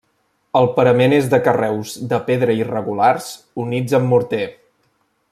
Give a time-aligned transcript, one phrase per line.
[0.59, 3.27] El parament és de carreus de pedra irregulars
[3.65, 4.45] units amb morter.